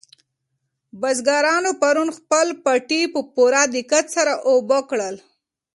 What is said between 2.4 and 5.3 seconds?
پټي په پوره دقت سره اوبه کړل.